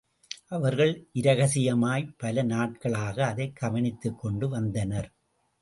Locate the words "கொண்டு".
4.19-4.49